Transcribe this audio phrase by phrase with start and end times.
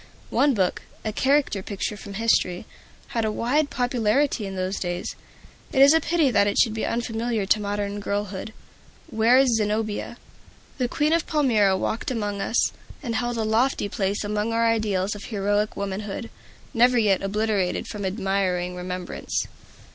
[0.31, 2.65] One book, a character picture from history,
[3.09, 5.15] had a wide popularity in those days.
[5.71, 8.51] It is a pity that it should be unfamiliar to modern girlhood,
[9.11, 10.17] Ware's "Zenobia."
[10.79, 12.71] The Queen of Palmyra walked among us,
[13.03, 16.31] and held a lofty place among our ideals of heroic womanhood,
[16.73, 19.45] never yet obliterated from admiring remembrance.